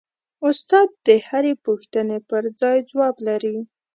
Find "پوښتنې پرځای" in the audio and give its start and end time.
1.65-2.77